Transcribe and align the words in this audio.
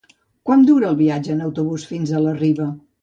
Quant 0.49 0.63
dura 0.69 0.87
el 0.93 0.97
viatge 1.01 1.35
en 1.35 1.43
autobús 1.49 1.85
fins 1.91 2.15
a 2.17 2.23
la 2.25 2.35
Riba? 2.41 2.67